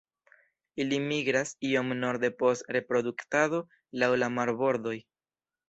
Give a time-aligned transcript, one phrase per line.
[0.85, 3.63] Ili migras iom norde post reproduktado
[4.05, 4.99] laŭ la marbordoj.